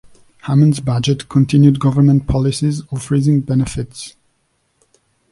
[0.45, 4.15] Hammond's budget continued government policies of freezing benefits.